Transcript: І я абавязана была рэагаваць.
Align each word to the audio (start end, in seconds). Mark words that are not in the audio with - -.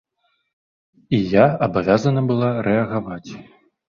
І 1.17 1.19
я 1.33 1.43
абавязана 1.65 2.23
была 2.31 2.49
рэагаваць. 2.69 3.31